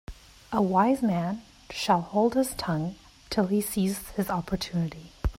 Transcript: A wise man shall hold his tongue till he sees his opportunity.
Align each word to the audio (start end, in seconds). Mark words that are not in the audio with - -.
A 0.51 0.63
wise 0.63 1.03
man 1.03 1.43
shall 1.69 2.01
hold 2.01 2.33
his 2.33 2.55
tongue 2.55 2.95
till 3.29 3.45
he 3.45 3.61
sees 3.61 4.07
his 4.15 4.31
opportunity. 4.31 5.11